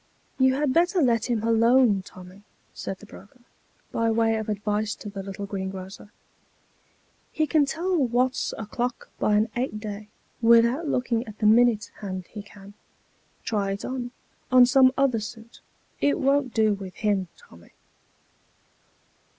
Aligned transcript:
"You 0.39 0.55
had 0.55 0.73
better 0.73 0.99
let 0.99 1.29
him 1.29 1.43
alone, 1.43 2.01
Tommy," 2.01 2.41
said 2.73 2.97
the 2.97 3.05
broker, 3.05 3.41
by 3.91 4.09
way 4.09 4.35
of 4.37 4.49
advice 4.49 4.95
to 4.95 5.09
the 5.09 5.21
little 5.21 5.45
greengrocer," 5.45 6.11
ho 7.37 7.45
can 7.45 7.67
tell 7.67 7.97
what's 8.07 8.51
o'clock 8.57 9.11
by 9.19 9.35
an 9.35 9.49
eight 9.55 9.79
day, 9.79 10.07
without 10.41 10.87
looking 10.87 11.27
at 11.27 11.37
the 11.37 11.45
minute 11.45 11.91
hand, 11.99 12.25
he 12.31 12.41
can. 12.41 12.73
Try 13.43 13.73
it 13.73 13.85
on, 13.85 14.09
on 14.51 14.65
some 14.65 14.91
other 14.97 15.19
suit; 15.19 15.61
it 15.99 16.17
won't 16.17 16.51
do 16.51 16.73
with 16.73 16.95
him, 16.95 17.27
Tommy." 17.37 17.73